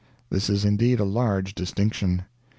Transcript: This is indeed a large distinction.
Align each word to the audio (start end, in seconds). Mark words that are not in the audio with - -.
This 0.31 0.49
is 0.49 0.65
indeed 0.65 0.99
a 0.99 1.05
large 1.05 1.53
distinction. 1.53 2.23